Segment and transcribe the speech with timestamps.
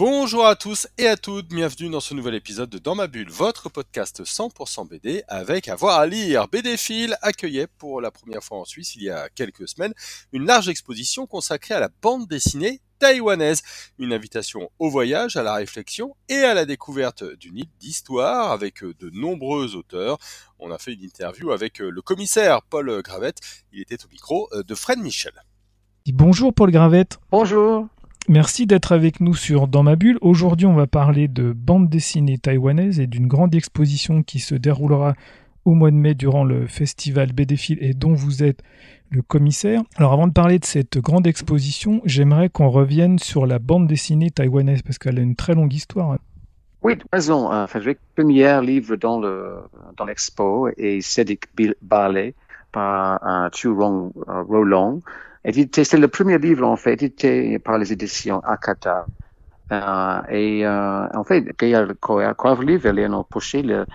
[0.00, 3.28] Bonjour à tous et à toutes, bienvenue dans ce nouvel épisode de Dans ma bulle,
[3.28, 6.48] votre podcast 100% BD avec avoir à lire.
[6.48, 9.92] BD Phil accueillait pour la première fois en Suisse il y a quelques semaines
[10.32, 13.60] une large exposition consacrée à la bande dessinée taïwanaise.
[13.98, 18.82] Une invitation au voyage, à la réflexion et à la découverte d'une île d'histoire avec
[18.82, 20.16] de nombreux auteurs.
[20.58, 23.40] On a fait une interview avec le commissaire Paul Gravette.
[23.70, 25.34] Il était au micro de Fred Michel.
[26.06, 27.18] Bonjour Paul Gravette.
[27.30, 27.86] Bonjour.
[28.28, 30.18] Merci d'être avec nous sur Dans ma bulle.
[30.20, 35.14] Aujourd'hui, on va parler de bande dessinée taïwanaise et d'une grande exposition qui se déroulera
[35.64, 38.62] au mois de mai durant le festival BDFIL et dont vous êtes
[39.10, 39.82] le commissaire.
[39.96, 44.30] Alors avant de parler de cette grande exposition, j'aimerais qu'on revienne sur la bande dessinée
[44.30, 46.16] taïwanaise parce qu'elle a une très longue histoire.
[46.82, 47.52] Oui, tu as raison.
[47.52, 49.56] Euh, Frédéric, premier livre dans le
[49.96, 51.44] dans l'expo et Cédric
[51.82, 52.34] Ballet
[52.72, 53.20] par
[53.52, 55.00] Chu Rong uh, Roland.
[55.44, 59.06] C'est le premier livre, en fait, édité par les éditions Akata.
[59.72, 61.86] Euh, et euh, en fait, Gaia
[62.36, 63.86] Quavliv, elle est poché, la,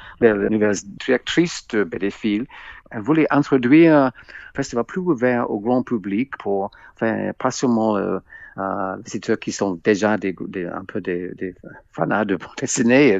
[0.49, 2.45] nouvelle directrice de Bédéphile.
[2.91, 4.11] Elle voulait introduire un
[4.55, 8.19] festival plus ouvert au grand public pour, enfin, pas seulement euh,
[8.57, 11.53] euh, visiteurs qui sont déjà des, des, un peu des, des
[11.91, 13.19] fanats de bande dessinée,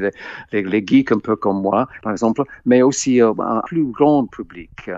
[0.54, 4.26] les, les, geeks un peu comme moi, par exemple, mais aussi euh, un plus grand
[4.28, 4.98] public euh,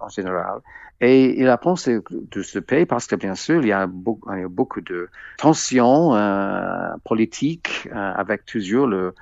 [0.00, 0.60] en général.
[1.00, 4.28] Et il a pensé de ce pays parce que bien sûr, il y a beaucoup,
[4.34, 9.14] il y a beaucoup de tensions euh, politiques euh, avec toujours le,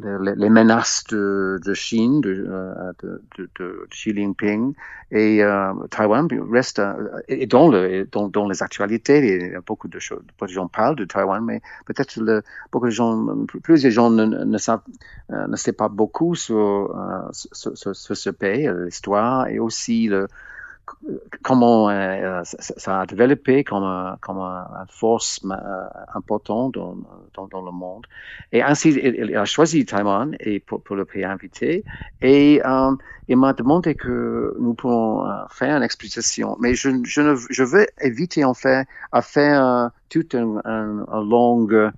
[0.00, 4.74] les menaces de, de Chine, de, euh, de, de, de, Xi Jinping
[5.10, 9.60] et euh, Taïwan reste euh, et dans, le, dans, dans les actualités, il y a
[9.60, 10.20] beaucoup de choses.
[10.20, 12.20] Beaucoup de gens parlent de Taïwan, mais peut-être
[12.70, 13.26] beaucoup de gens,
[13.62, 14.82] plusieurs gens ne, ne savent
[15.30, 16.94] ne savent pas beaucoup sur,
[17.32, 20.28] sur, sur, sur ce pays, l'histoire et aussi le,
[21.42, 25.54] comment euh, ça, a développé comme, comme une force euh,
[26.14, 26.96] importante dans,
[27.34, 28.06] dans, dans, le monde.
[28.52, 31.84] Et ainsi, il, a choisi Taïwan et pour, pour, le pays invité.
[32.22, 32.92] Et euh,
[33.28, 36.56] il m'a demandé que nous pourrons faire une explication.
[36.60, 41.28] Mais je, je, ne, je veux éviter en fait à faire toute une, une, une
[41.28, 41.90] longue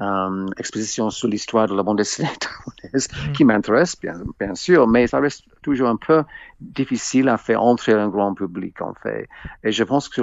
[0.00, 3.32] euh, exposition sur l'histoire de la bande dessinée taïwanaise mm.
[3.32, 6.24] qui m'intéresse bien, bien sûr, mais ça reste toujours un peu
[6.60, 9.28] difficile à faire entrer un grand public en fait.
[9.62, 10.20] Et je pense que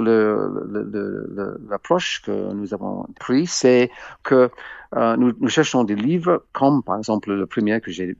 [1.68, 3.90] l'approche le, le, que nous avons pris, c'est
[4.22, 4.50] que
[4.94, 8.16] euh, nous, nous, cherchons des livres comme par exemple le premier que j'ai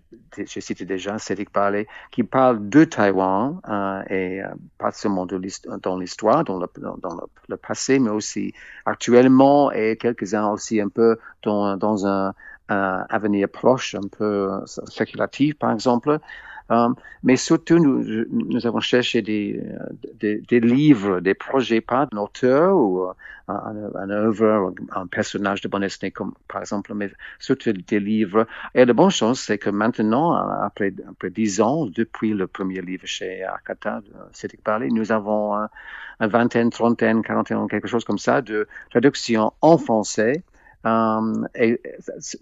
[0.47, 5.41] cité déjà, Cédric Ballet, qui parle de Taïwan euh, et euh, pas seulement de
[5.83, 8.55] dans l'histoire, dans, le, dans le, passé, mais aussi
[8.87, 12.33] actuellement et quelques-uns aussi un peu dans, dans un,
[12.69, 16.19] un avenir proche, un peu spéculatif par exemple.
[16.73, 16.89] Euh,
[17.23, 19.61] mais surtout, nous, avons cherché des,
[20.51, 23.13] livres, des projets, pas d'un auteur ou euh,
[23.49, 28.47] un, un œuvre, un personnage de bande dessinée, comme par exemple, mais surtout des livres.
[28.75, 33.43] Et la bonne chose, c'est que maintenant, après, après ans, depuis le premier livre chez
[33.45, 34.01] Akata,
[34.33, 35.55] Cédric Ballet, nous avons
[36.21, 40.43] une vingtaine, trentaine, quarantaine, quelque chose comme ça, de traductions en français
[40.85, 41.81] et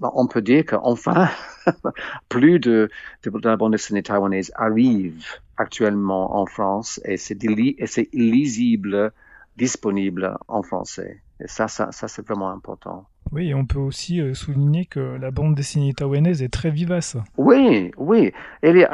[0.02, 1.28] on peut dire qu'enfin,
[2.28, 2.90] plus de,
[3.24, 5.24] de, de la bande dessinée taïwanaise arrive
[5.56, 9.12] actuellement en France et c'est lisible,
[9.56, 11.22] disponible en français.
[11.40, 13.09] Et ça, ça, ça c'est vraiment important.
[13.32, 17.16] Oui, on peut aussi euh, souligner que la bande dessinée taïwanaise est très vivace.
[17.36, 18.32] Oui, oui.
[18.64, 18.84] Il y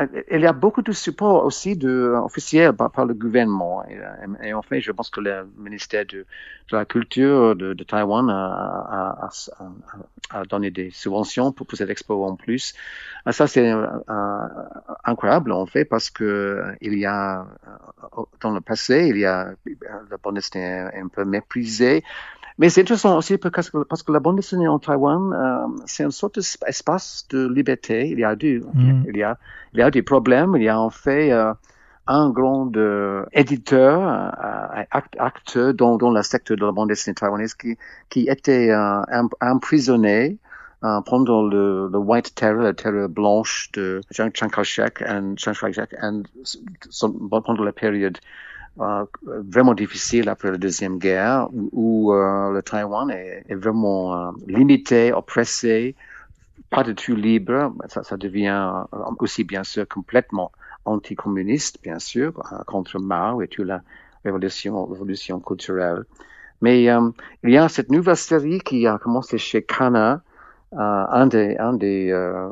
[0.47, 3.83] a, beaucoup de support aussi de, officiel par, le gouvernement.
[4.43, 6.27] Et, en fait, je pense que le ministère de,
[6.71, 9.31] la Culture de, Taïwan a,
[10.51, 12.75] donné des subventions pour, cette expo en plus.
[13.31, 13.87] Ça, c'est euh,
[15.05, 17.47] incroyable, en fait, parce que il y a,
[18.43, 19.53] dans le passé, il y a,
[20.11, 22.05] la bande dessinée un peu méprisée.
[22.59, 26.05] Mais c'est intéressant aussi parce que, parce que la bande dessinée en Taïwan, euh, c'est
[26.05, 28.09] une sorte d'espace de liberté.
[28.09, 29.05] Il y a du, mm.
[29.09, 29.39] il y a,
[29.75, 30.57] il y a des problèmes.
[30.57, 31.53] Il y a en fait euh,
[32.07, 34.83] un grand euh, éditeur, euh,
[35.19, 37.77] acteur dans, dans le secteur de la bande dessinée taïwanaise qui,
[38.09, 39.03] qui était euh,
[39.41, 40.39] emprisonné
[40.85, 45.07] euh, pendant le, le, White Terror, la terreur blanche de Chiang Kai-shek et
[47.31, 48.19] pendant la période
[48.81, 54.31] euh, vraiment difficile après la Deuxième Guerre, où, euh, le Taïwan est, est vraiment euh,
[54.47, 55.95] limité, oppressé,
[56.71, 57.75] pas du tout libre.
[57.89, 58.85] Ça, ça devient
[59.19, 60.53] aussi, bien sûr, complètement
[60.85, 62.33] anticommuniste, bien sûr,
[62.67, 63.83] contre Mao et toute la
[64.25, 66.05] révolution, révolution culturelle.
[66.63, 67.11] Mais euh,
[67.45, 70.19] il y a cette nouvelle série qui a commencé chez Kana, euh,
[70.79, 72.49] un des, un des euh,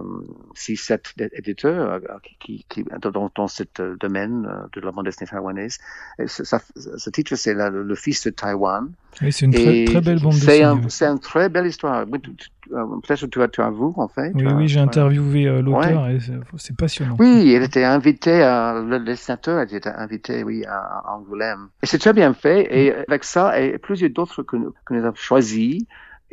[0.54, 2.00] six, sept éditeurs euh,
[2.40, 3.64] qui, qui, dans, dans ce
[4.00, 5.78] domaine de la bande dessinée taïwanaise.
[6.26, 8.90] Ce titre, c'est le, fils de Taïwan.
[9.20, 10.88] Oui, c'est une très, très, belle bande dessinée.
[10.88, 12.06] C'est une très belle histoire.
[12.06, 14.32] Peut-être tu as, vu, en fait.
[14.34, 16.18] Oui, oui, j'ai interviewé l'auteur et
[16.56, 17.16] c'est passionnant.
[17.18, 21.68] Oui, il était invité, à, le dessinateur était invité, oui, à, Angoulême.
[21.82, 22.66] Et c'est très bien fait.
[22.70, 23.04] Et mm.
[23.08, 24.56] avec ça, et plusieurs d'autres que,
[24.86, 25.84] que nous avons choisis,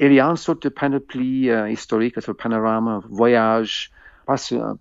[0.07, 3.92] il y a une sorte de panoplie euh, historique, un panorama, voyage,
[4.25, 4.74] pas euh,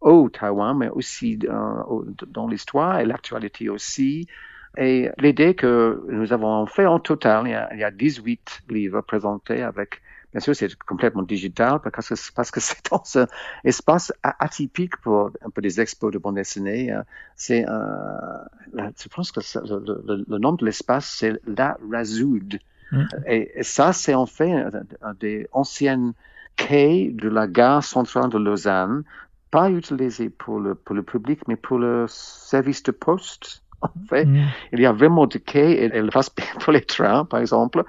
[0.00, 4.26] au, Taïwan, mais aussi euh, dans l'histoire et l'actualité aussi.
[4.76, 8.62] Et l'idée que nous avons fait en total, il y a, il y a 18
[8.70, 10.00] livres présentés avec
[10.32, 13.26] Bien sûr, c'est complètement digital parce que c'est dans un
[13.64, 16.94] espace atypique pour un peu des expos de bande dessinée.
[17.34, 17.72] C'est, euh,
[18.74, 22.58] je pense que le, le, nom de l'espace, c'est La Razoud.
[22.92, 23.04] Mm.
[23.26, 24.64] Et, ça, c'est en fait
[25.20, 26.12] des anciennes
[26.56, 29.04] quais de la gare centrale de Lausanne,
[29.50, 34.24] pas utilisé pour le, pour le public, mais pour le service de poste en fait.
[34.24, 34.46] Mm.
[34.72, 36.30] Il y a vraiment des quais et elle passe
[36.60, 37.84] pour les trains, par exemple.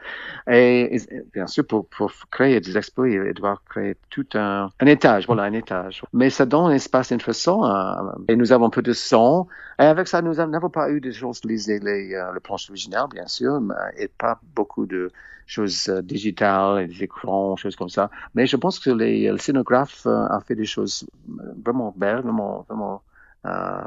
[0.49, 0.99] Et,
[1.33, 5.43] bien sûr, pour, pour créer des expos, il doit créer tout un, un étage, voilà,
[5.43, 6.03] un étage.
[6.13, 9.47] Mais ça donne un espace intéressant euh, et nous avons un peu de son.
[9.79, 13.07] Et avec ça, nous n'avons pas eu de choses liser les, euh, les planches originales,
[13.11, 15.11] bien sûr, mais, et pas beaucoup de
[15.45, 18.09] choses euh, digitales, des écrans, choses comme ça.
[18.35, 21.07] Mais je pense que les, le scénographe a fait des choses
[21.63, 23.08] vraiment belles, vraiment, vraiment euh,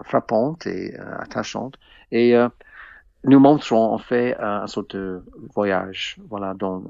[0.04, 1.78] frappante et euh, attachante.
[2.10, 2.48] Et euh,
[3.24, 5.22] nous montrons en fait un sorte de
[5.54, 6.84] voyage, voilà, donc,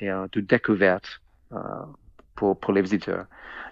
[0.00, 1.20] et, de découverte
[2.36, 3.26] pour, pour les visiteurs.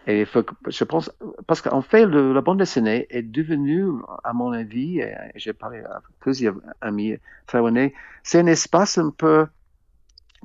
[0.06, 1.10] Et faut, je pense,
[1.46, 3.86] parce qu'en fait, le, la bande dessinée est devenue,
[4.24, 7.16] à mon avis, et j'ai parlé à plusieurs amis
[7.46, 9.46] taïwanais, c'est un espace un peu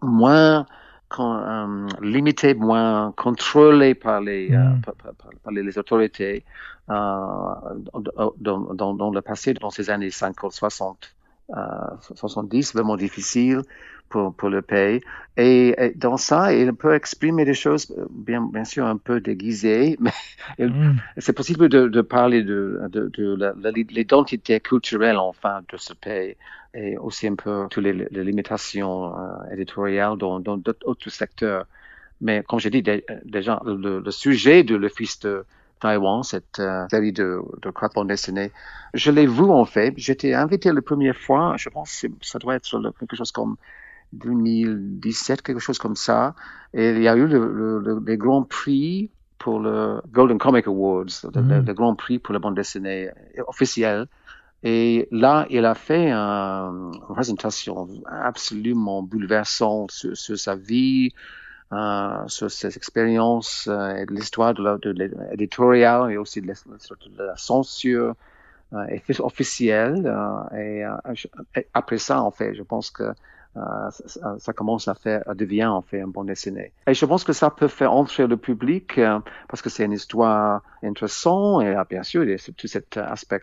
[0.01, 0.65] moins
[1.19, 4.81] euh, limité, moins contrôlé par les, euh, mm.
[4.81, 5.13] par, par,
[5.43, 6.43] par, les autorités
[6.89, 6.93] euh,
[8.39, 11.15] dans, dans, dans, le passé, dans ces années 50, 60,
[11.51, 11.55] euh,
[12.15, 13.61] 70, vraiment difficile
[14.09, 15.01] pour, pour le pays.
[15.37, 19.97] Et, dans ça, il peut exprimer des choses, bien, bien sûr, un peu déguisées,
[20.59, 20.97] mais mm.
[21.17, 26.35] c'est possible de, de parler de, de, de l'identité culturelle, enfin, de ce pays
[26.73, 31.65] et aussi un peu toutes les, les limitations euh, éditoriales dans d'autres secteurs.
[32.21, 32.83] Mais comme j'ai dit
[33.23, 35.45] déjà, le, le, sujet de Le Fils de
[35.79, 38.51] Taïwan, cette euh, série de, de bande dessinée,
[38.93, 39.93] je l'ai vu en fait.
[39.97, 43.55] J'étais invité la première fois, je pense que ça doit être quelque chose comme
[44.13, 46.35] 2017, quelque chose comme ça.
[46.73, 51.05] Et il y a eu le, le, les grands prix pour le Golden Comic Awards,
[51.33, 51.65] le, mm.
[51.65, 53.09] le, grand prix pour la bande dessinée
[53.47, 54.07] officielle.
[54.63, 61.13] Et là, il a fait une présentation absolument bouleversante sur, sa vie,
[61.71, 64.91] euh, sur ses expériences, euh, l'histoire de
[65.31, 68.15] l'éditorial et aussi de la, censure
[68.73, 70.05] euh, officielle.
[70.05, 70.85] Euh, et,
[71.55, 73.13] et, après ça, en fait, je pense que
[73.55, 76.71] ça, ça, commence à faire, devient en fait un bon dessiné.
[76.85, 78.99] Et je pense que ça peut faire entrer le public
[79.47, 83.41] parce que c'est une histoire intéressante et bien sûr, il y a tout cet aspect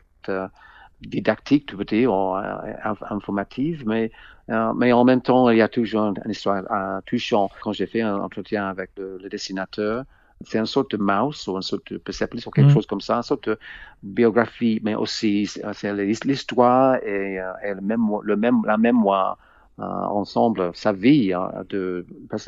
[1.00, 2.74] didactique, tu veux dire, ou, euh,
[3.10, 4.10] informative, mais,
[4.50, 7.52] euh, mais en même temps, il y a toujours une histoire euh, touchante.
[7.60, 10.04] Quand j'ai fait un entretien avec le, le dessinateur,
[10.44, 12.74] c'est une sorte de mouse ou une sorte de persepolis ou quelque mm.
[12.74, 13.58] chose comme ça, une sorte de
[14.02, 15.92] biographie, mais aussi c'est
[16.24, 19.38] l'histoire et, et, le même, le même, la mémoire
[19.78, 21.34] euh, ensemble, sa vie
[21.68, 22.06] de,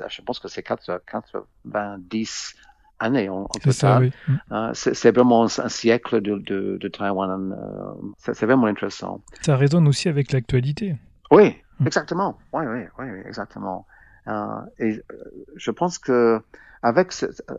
[0.08, 2.54] je pense que c'est 90
[3.00, 4.10] années en, total.
[4.26, 4.34] Mm.
[4.52, 7.52] Euh, c'est vraiment un, siècle de, de, de Taïwan.
[7.52, 9.20] Euh, c'est vraiment intéressant.
[9.42, 10.96] Ça résonne aussi avec l'actualité.
[11.30, 11.86] Oui, mm.
[11.86, 12.38] exactement.
[12.52, 13.86] Oui, oui, oui, exactement.
[14.26, 15.00] Euh, et
[15.56, 16.40] je pense que
[16.82, 17.12] avec,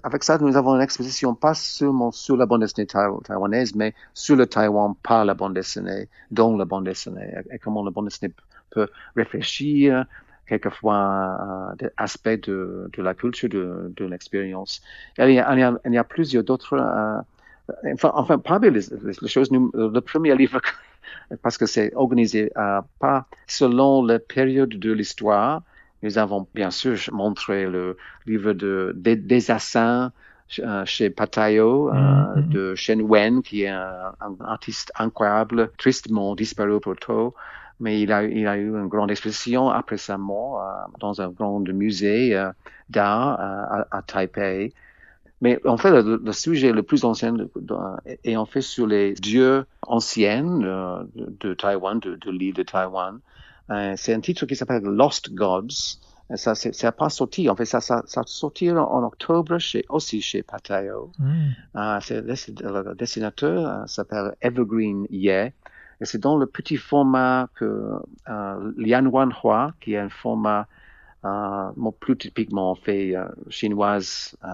[0.04, 4.38] avec ça, nous avons une exposition pas seulement sur la bande dessinée taïwanaise, mais sur
[4.38, 8.34] le Taïwan par la bande dessinée, dont la bande dessinée, et comment la bande dessinée
[8.70, 10.06] peut réfléchir,
[10.50, 14.82] quelquefois euh, aspects de, de, la culture, de, de l'expérience.
[15.18, 18.82] Il, y a, il y a plusieurs d'autres, euh, enfin, enfin, parmi les,
[19.22, 20.60] les, choses, le premier livre,
[21.44, 25.62] parce que c'est organisé euh, pas selon la période de l'histoire,
[26.02, 30.12] nous avons bien sûr montré le livre de, des, des Assins,
[30.58, 32.50] euh, chez Patayo, mm-hmm.
[32.50, 37.36] de Shen Wen, qui est un, un, artiste incroyable, tristement disparu pour tôt
[37.80, 41.30] mais il a, il a eu une grande exposition après sa mort euh, dans un
[41.30, 42.52] grand musée euh,
[42.90, 44.74] d'art euh, à, à, Taipei.
[45.42, 47.34] Mais en fait, le, sujet le plus ancien
[48.26, 53.20] est en fait sur les dieux anciens de, de Taïwan, de, de l'île de Taïwan.
[53.72, 56.00] Euh, c'est un titre qui s'appelle Lost Gods.
[56.36, 57.50] Ça, ça pas sorti.
[57.50, 61.12] En fait, ça, ça, ça sortira en, octobre chez, aussi chez Patayo.
[61.18, 61.50] Mm.
[61.76, 65.52] Euh, le dessinateur euh, s'appelle Evergreen Ye.
[66.02, 67.94] Et c'est dans le petit format que
[68.30, 70.68] euh, Lian Wanhua, qui est un format
[71.26, 74.48] euh, plus typiquement fait euh, chinoise, euh,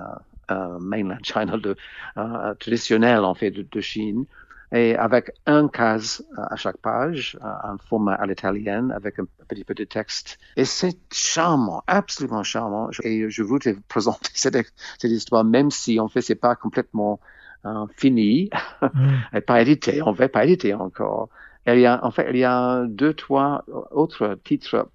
[0.52, 1.76] euh, mainland China, de,
[2.18, 4.26] euh, traditionnel en fait de, de Chine,
[4.72, 9.76] et avec un case à chaque page, un format à l'italienne, avec un petit peu
[9.76, 10.40] de texte.
[10.58, 12.90] Et c'est charmant, absolument charmant.
[13.04, 14.58] Et je voudrais présenter cette,
[15.00, 17.20] cette histoire, même si en fait c'est pas complètement
[17.98, 18.50] fini,
[18.94, 19.42] Mm.
[19.48, 21.30] pas édité, on va pas éditer encore.
[21.68, 24.90] Il y a, en fait, il y a deux, trois autres titres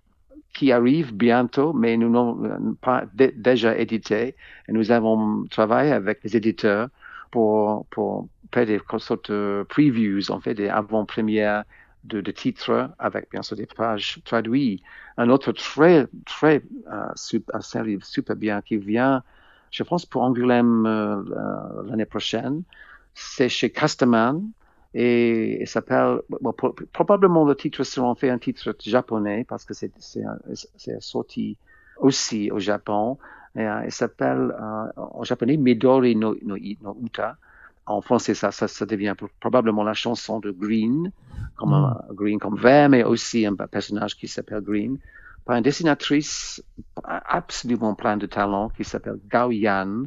[0.55, 4.37] qui arrivent bientôt, mais nous n'avons pas dé- déjà édité.
[4.69, 6.89] Et nous avons travaillé avec les éditeurs
[7.31, 11.65] pour, pour faire des sortes de previews, en fait, des avant-premières
[12.05, 14.83] de, de titres avec bien sûr des pages traduites.
[15.17, 16.63] Un autre très, très
[16.93, 19.23] euh, super, série super bien qui vient,
[19.71, 22.63] je pense, pour Angoulême euh, euh, l'année prochaine.
[23.15, 24.51] C'est chez Casterman
[24.95, 26.55] et il s'appelle, bon,
[26.93, 29.93] probablement le titre sera en fait un titre japonais parce que c'est,
[31.01, 31.57] sorti
[31.99, 33.19] aussi au Japon.
[33.57, 34.55] Et, euh, il s'appelle
[34.97, 37.37] en japonais Midori no, no, no Uta.
[37.87, 41.11] En français, ça, ça, ça devient pro- probablement la chanson de Green,
[41.57, 44.99] comme un, Green comme vert, mais aussi un personnage qui s'appelle Green,
[45.45, 46.63] par une dessinatrice
[47.05, 50.05] absolument pleine de talent qui s'appelle Gao Yan.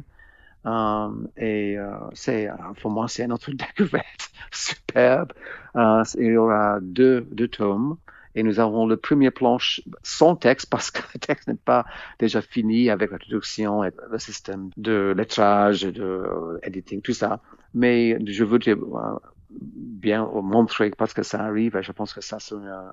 [0.64, 5.32] Um, et euh, c'est, euh, pour moi, c'est notre découverte superbe.
[5.76, 7.96] Euh, il y aura deux, deux tomes.
[8.36, 11.84] Et nous avons le premier planche sans texte parce que le texte n'est pas
[12.18, 17.12] déjà fini avec la traduction et le système de lettrage, et de euh, editing, tout
[17.12, 17.40] ça.
[17.74, 19.18] Mais je euh,
[19.50, 22.92] bien montrer parce que ça arrive et je pense que ça sera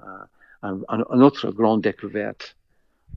[0.64, 2.56] un, autre grande découverte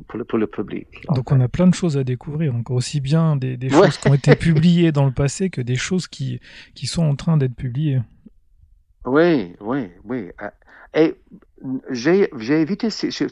[0.09, 0.89] pour le, pour le public.
[1.15, 3.87] Donc on a plein de choses à découvrir, donc aussi bien des, des Ouais.
[3.87, 6.41] choses qui ont été publiées dans le passé que des choses qui,
[6.75, 8.01] qui sont en train d'être publiées.
[9.05, 10.31] Oui, oui, oui.
[10.43, 10.51] Euh,
[10.95, 11.15] Et
[11.91, 12.29] j'ai
[12.61, 12.89] évité,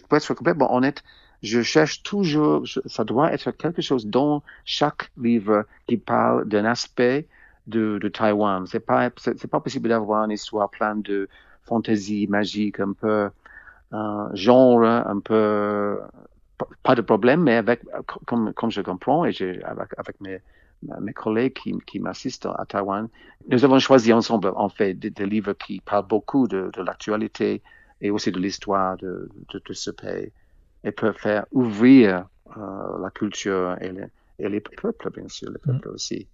[0.08, 1.02] pour être complètement honnête,
[1.42, 7.26] je cherche toujours, ça doit être quelque chose dans chaque livre qui parle d'un aspect
[7.66, 8.66] de, de Taïwan.
[8.66, 11.28] C'est pas, c'est pas possible d'avoir une histoire pleine de
[11.64, 13.30] fantaisie magique, un peu
[14.34, 15.98] genre, un peu
[16.82, 17.82] pas de problème, mais avec
[18.26, 20.38] comme comme je comprends et j'ai avec avec mes
[21.00, 23.08] mes collègues qui, qui m'assistent à Taïwan,
[23.48, 27.62] nous avons choisi ensemble, en fait, des, des livres qui parlent beaucoup de, de l'actualité
[28.00, 30.32] et aussi de l'histoire de, de, de ce pays
[30.84, 34.06] et peuvent faire ouvrir euh, la culture et, les-
[34.40, 36.28] et les peuples, bien sûr, les peuples aussi.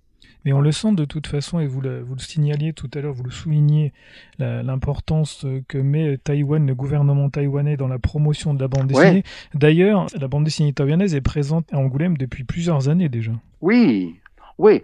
[0.45, 3.01] Mais on le sent de toute façon, et vous le, vous le signaliez tout à
[3.01, 3.93] l'heure, vous le soulignez,
[4.63, 9.03] l'importance que met Taïwan, le gouvernement taïwanais, dans la promotion de la bande Ouais.
[9.05, 9.25] dessinée.
[9.55, 13.33] D'ailleurs, la bande dessinée taïwanaise est présente à Angoulême depuis plusieurs années déjà.
[13.61, 14.17] Oui,
[14.59, 14.83] oui,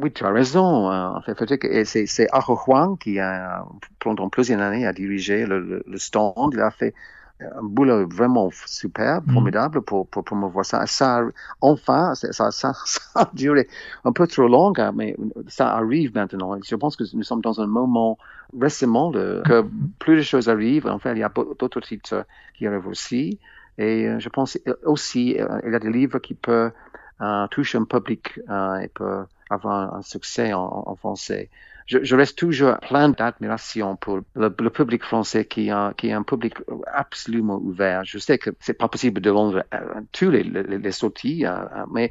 [0.00, 0.90] oui, tu as raison.
[0.90, 3.64] euh, En fait, c'est c'est Aho Huang qui a,
[3.98, 6.50] pendant plusieurs années, a dirigé le, le, le stand.
[6.52, 6.94] Il a fait
[7.40, 9.32] un boulot vraiment superbe, Mhm.
[9.32, 10.86] formidable pour, pour promouvoir ça.
[10.86, 11.22] Ça,
[11.60, 12.72] enfin, ça, ça, ça,
[13.14, 13.68] a duré
[14.04, 15.16] un peu trop longtemps, mais
[15.46, 16.56] ça arrive maintenant.
[16.62, 18.18] Je pense que nous sommes dans un moment
[18.58, 19.64] récemment de, que
[19.98, 20.86] plus de choses arrivent.
[20.86, 23.38] En fait, il y a d'autres titres qui arrivent aussi.
[23.78, 26.72] Et euh, je pense aussi, euh, il y a des livres qui peuvent
[27.20, 31.50] euh, toucher un public euh, et peut avoir un, un succès en, en français.
[31.88, 36.54] Je, je reste toujours plein d'admiration pour le, public français qui, est un public
[36.92, 38.04] absolument ouvert.
[38.04, 42.10] Je sais que c'est pas possible de vendre euh, tous les, sorties, euh, euh, mais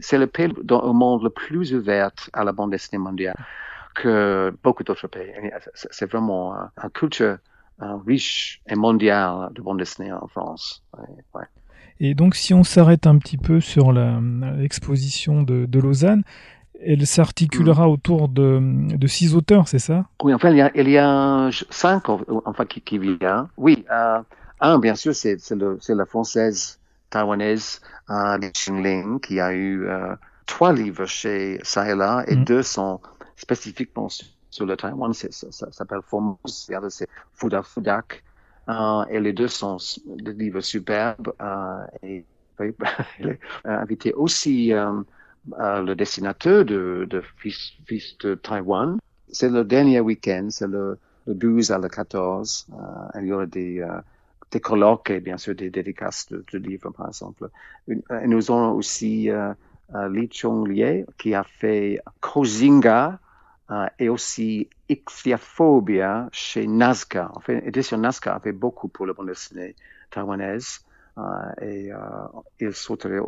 [0.00, 3.36] c'est le pays dans le monde le plus ouvert à la bande dessinée mondiale
[3.94, 5.30] que beaucoup d'autres pays.
[5.74, 7.36] C'est vraiment une culture
[8.04, 10.82] riche et mondiale de bande dessinée en France.
[12.00, 16.24] Et donc, si on s'arrête un petit peu sur l'exposition de Lausanne,
[16.84, 18.60] elle s'articulera autour de,
[18.96, 20.04] de six auteurs, c'est ça?
[20.22, 22.08] Oui, enfin, il y a, il y a cinq,
[22.44, 22.98] enfin, qui, qui.
[23.56, 24.22] Oui, euh,
[24.60, 25.36] un, bien sûr, c'est
[25.88, 26.78] la française
[27.10, 28.50] taïwanaise euh, Li
[29.20, 30.14] qui a eu euh,
[30.46, 32.44] trois livres chez ça et là, et Mm.
[32.44, 33.00] deux sont
[33.36, 35.12] spécifiquement sur, sur le Taïwan.
[35.12, 38.22] C'est- Ça, ça s'appelle l'autre, c'est Fuda Fudak.
[38.68, 41.32] Euh, et les deux sont des livres superbes.
[42.02, 42.24] Et
[42.60, 42.74] il
[43.30, 44.72] est invité aussi
[45.50, 48.98] le dessinateur de, de Fils, Fils de Taïwan.
[49.28, 52.66] C'est le dernier week-end, c'est le, le 12 à le 14.
[52.70, 54.00] Euh, il y aura des, euh,
[54.52, 57.48] des colloques et bien sûr des dédicaces de, livres, par exemple.
[57.88, 59.52] Nous aurons aussi euh,
[59.94, 63.18] euh, Li Chong-Lie qui a fait Kozinga
[63.70, 67.30] euh, et aussi Ichthyophobia chez Nazca.
[67.34, 69.74] En fait, l'édition Nazca a fait beaucoup pour le bande dessinée
[70.10, 70.84] taïwanaise.
[71.60, 71.90] Et
[72.60, 73.22] il sortira,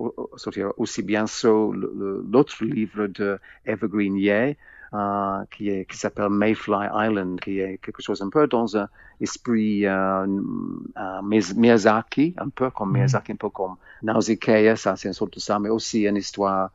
[0.77, 4.57] aussi bien sûr l'autre livre de Evergreen Ye,
[4.95, 8.89] euh, qui, est, qui s'appelle Mayfly Island, qui est quelque chose un peu dans un
[9.21, 11.23] esprit euh, euh,
[11.57, 12.93] Miyazaki, un peu comme mm.
[12.93, 13.75] Miyazaki, un peu comme
[14.05, 16.71] Nausicaa, ça c'est une sorte de ça, mais aussi une histoire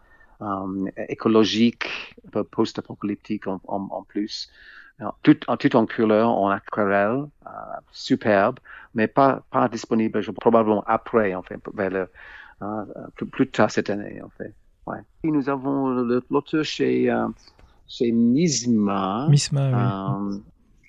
[1.08, 4.50] écologique, un peu post-apocalyptique en, en, plus.
[5.24, 7.26] Tout, tout, en couleur, en aquarelle,
[7.92, 8.60] superbe,
[8.94, 12.10] mais pas, pas disponible probablement après, en fait, vers le,
[13.16, 14.54] plus, plus, tard cette année, en fait.
[14.88, 15.00] Ouais.
[15.24, 15.90] Et nous avons
[16.30, 17.12] l'auteur chez
[17.90, 20.38] c'est Misma, euh,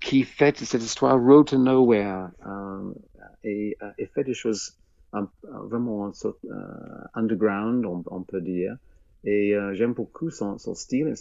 [0.03, 2.93] qui fait cette histoire Road to Nowhere euh,
[3.43, 4.77] et, euh, et, fait des choses
[5.43, 6.13] vraiment
[7.15, 8.77] underground, on, peut dire.
[9.25, 11.15] Et j'aime beaucoup son, son style.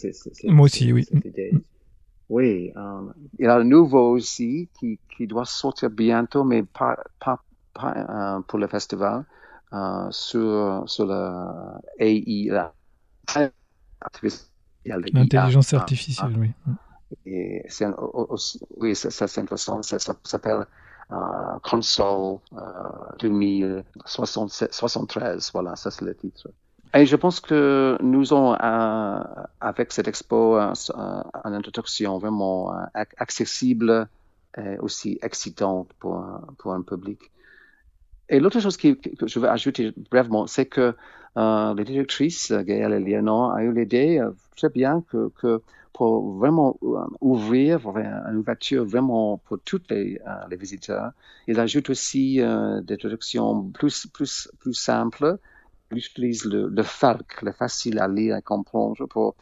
[0.44, 1.06] Moi aussi, oui.
[2.30, 2.72] Oui,
[3.38, 7.42] il y a un nouveau aussi qui, qui doit sortir bientôt, mais pas, pas,
[7.74, 9.24] pas pour le festival,
[10.10, 12.72] sur, sur la AI, la
[14.84, 16.52] L'intelligence artificielle, oui.
[17.26, 17.86] Et c'est
[18.76, 19.82] oui, ça, c'est intéressant.
[19.82, 20.64] Ça, s'appelle
[21.12, 22.58] euh, Console euh,
[23.18, 25.50] 2073.
[25.52, 26.48] Voilà, ça c'est le titre.
[26.92, 29.22] Et je pense que nous avons, euh,
[29.60, 30.72] avec cette expo, euh,
[31.44, 34.08] une introduction vraiment accessible
[34.56, 36.16] et aussi excitante pour,
[36.64, 37.20] un public.
[38.28, 40.94] Et l'autre chose que je veux ajouter brièvement, c'est que
[41.36, 45.30] euh, les directrices, Gaëlle Léonore, ont eu l'idée euh, très bien que,
[45.92, 51.12] pour vraiment euh, ouvrir une ouverture vraiment pour tous les, euh, les visiteurs,
[51.46, 55.38] ils ajoutent aussi euh, des traductions plus, plus, plus simples.
[55.92, 59.34] Ils utilisent le, le FALC, le facile à lire et comprendre pour,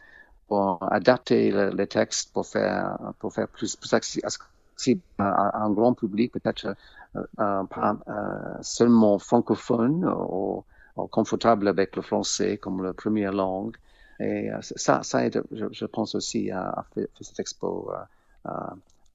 [0.47, 5.71] pour adapter le, les textes pour faire, pour faire plus, plus accessible à, à un
[5.71, 6.75] grand public, peut-être
[7.17, 10.64] euh, pas euh, seulement francophone ou,
[11.11, 13.76] confortable avec le français comme la première langue.
[14.21, 17.93] Et euh, ça, ça aide, je, pense aussi à, faire, cette expo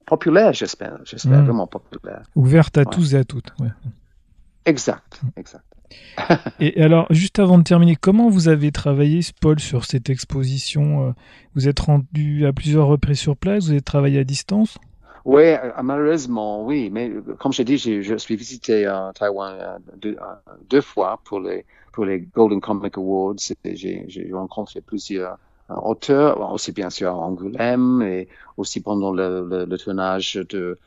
[0.06, 1.44] populaire, j'espère, j'espère mm.
[1.44, 2.22] vraiment populaire.
[2.34, 3.52] Ouverte à tous et à toutes.
[3.60, 3.70] Ouais.
[4.64, 5.28] Exact, mm.
[5.36, 5.73] exact.
[6.60, 11.14] et alors, juste avant de terminer, comment vous avez travaillé, Paul, sur cette exposition
[11.54, 14.78] Vous êtes rendu à plusieurs reprises sur place Vous avez travaillé à distance?
[15.24, 16.90] Oui, euh, malheureusement, oui.
[16.90, 20.16] Mais euh, comme je dis, je, suis visité à Taïwan euh, deux,
[20.68, 23.36] deux, fois pour les, pour les Golden Comic Awards.
[23.64, 25.38] J'ai rencontré plusieurs
[25.70, 28.28] auteurs, aussi bien sûr à Angoulême et
[28.58, 30.78] aussi pendant le, le, tournage de,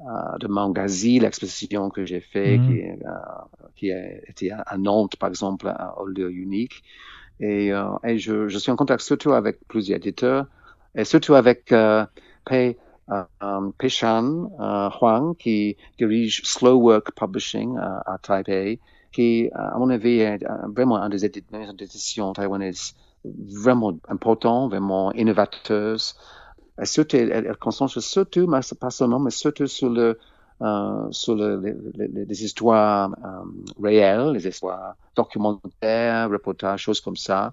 [0.00, 2.68] de Mangazi, l'exposition que j'ai fait, mhm.
[2.68, 2.82] qui,
[3.76, 6.82] qui a été à Nantes, par exemple, au lieu unique.
[7.40, 7.68] Et,
[8.04, 10.46] et je, je, suis en contact surtout avec plusieurs éditeurs
[10.94, 12.06] et surtout avec euh,
[12.44, 12.76] Pei
[13.08, 18.80] um, Peshan uh, Huang, qui dirige Slow Work Publishing à Taipei,
[19.12, 26.14] qui, à mon avis, est vraiment un des éditions taïwanaises vraiment important, vraiment innovateuse.
[26.80, 28.48] Et surtout, elle, elle concentre surtout,
[28.80, 30.18] pas seulement, mais surtout sur le,
[30.62, 31.60] euh, sur le,
[31.94, 33.44] les, les, histoires euh,
[33.82, 37.52] réelles, les histoires documentaires, reportages, choses comme ça.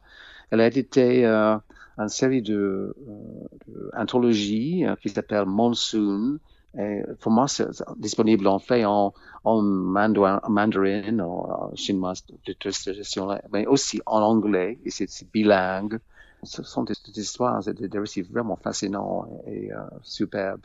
[0.51, 1.57] Elle a édité euh,
[1.97, 6.39] une série de, euh, d'anthologies euh, qui s'appelle Monsoon.
[6.77, 12.13] Et pour moi, c'est disponible en fait en, en mandarin, en chinois
[12.45, 15.99] de toute gestion mais aussi en anglais, c'est, bilingue.
[16.43, 20.61] Ce sont des, histoires, des, des, récits vraiment fascinants et, euh, superbes.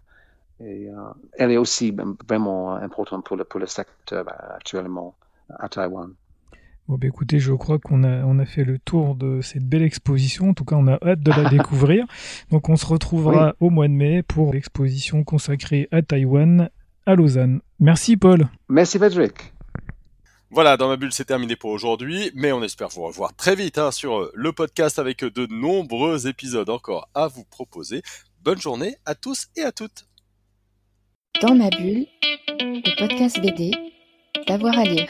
[0.60, 0.94] Et euh,
[1.34, 1.94] elle est aussi
[2.26, 5.14] vraiment importante pour le, pour le secteur actuellement
[5.50, 6.12] à Taïwan.
[6.88, 9.82] Bon, bah, écoutez, je crois qu'on a, on a fait le tour de cette belle
[9.82, 10.50] exposition.
[10.50, 12.06] En tout cas, on a hâte de la découvrir.
[12.50, 16.70] Donc, on se retrouvera au mois de mai pour l'exposition consacrée à Taïwan,
[17.04, 17.60] à Lausanne.
[17.80, 18.46] Merci, Paul.
[18.68, 19.52] Merci, Patrick.
[20.56, 23.76] Voilà, dans ma bulle, c'est terminé pour aujourd'hui, mais on espère vous revoir très vite
[23.76, 28.00] hein, sur euh, le podcast avec de nombreux épisodes encore à vous proposer.
[28.40, 30.06] Bonne journée à tous et à toutes.
[31.42, 32.06] Dans ma bulle,
[32.58, 33.72] le podcast BD,
[34.48, 35.06] d'avoir à lire.